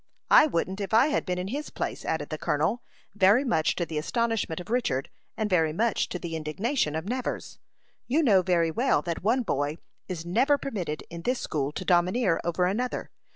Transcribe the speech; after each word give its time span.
"I 0.31 0.47
wouldn't, 0.47 0.81
if 0.81 0.95
I 0.95 1.09
had 1.09 1.27
been 1.27 1.37
in 1.37 1.49
his 1.49 1.69
place," 1.69 2.03
added 2.05 2.29
the 2.29 2.37
colonel, 2.39 2.81
very 3.13 3.43
much 3.43 3.75
to 3.75 3.85
the 3.85 3.99
astonishment 3.99 4.59
of 4.59 4.71
Richard, 4.71 5.11
and 5.37 5.47
very 5.47 5.71
much 5.73 6.09
to 6.09 6.17
the 6.17 6.35
indignation 6.35 6.95
of 6.95 7.05
Nevers. 7.05 7.59
"You 8.07 8.23
know 8.23 8.41
very 8.41 8.71
well 8.71 9.03
that 9.03 9.21
one 9.23 9.43
boy 9.43 9.77
is 10.07 10.25
never 10.25 10.57
permitted 10.57 11.03
in 11.11 11.21
this 11.21 11.39
school 11.41 11.71
to 11.73 11.85
domineer 11.85 12.41
over 12.43 12.65
another. 12.65 13.11